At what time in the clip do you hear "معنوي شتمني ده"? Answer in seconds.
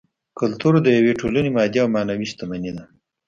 1.95-2.83